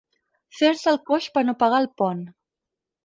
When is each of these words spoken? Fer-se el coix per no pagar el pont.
Fer-se 0.59 0.89
el 0.93 0.97
coix 1.11 1.27
per 1.37 1.43
no 1.49 1.57
pagar 1.65 1.83
el 1.85 1.89
pont. 2.03 2.25